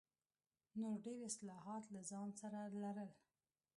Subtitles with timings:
[0.79, 3.09] نور ډېر اصلاحات له ځان سره لرل.